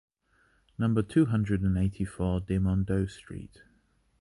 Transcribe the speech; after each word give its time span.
Number 0.79 1.03
two 1.03 1.27
hundred 1.27 1.61
and 1.61 1.77
eighty 1.77 2.05
four, 2.05 2.39
De 2.41 2.57
Mondot 2.57 3.07
street 3.11 3.61